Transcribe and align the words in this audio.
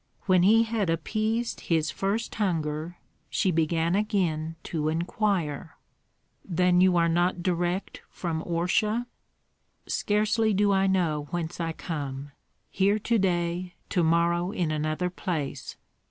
When 0.25 0.41
he 0.41 0.63
had 0.63 0.89
appeased 0.89 1.59
his 1.69 1.91
first 1.91 2.33
hunger, 2.33 2.97
she 3.29 3.51
began 3.51 3.93
again 3.93 4.55
to 4.63 4.89
inquire, 4.89 5.77
"Then 6.43 6.81
you 6.81 6.97
are 6.97 7.07
not 7.07 7.43
direct 7.43 8.01
from 8.09 8.41
Orsha?" 8.43 9.05
"Scarcely 9.85 10.55
do 10.55 10.71
I 10.71 10.87
know 10.87 11.27
whence 11.29 11.59
I 11.59 11.71
come, 11.73 12.31
here 12.71 12.97
to 12.97 13.19
day, 13.19 13.75
tomorrow 13.89 14.49
in 14.49 14.71
another 14.71 15.11
place. 15.11 15.75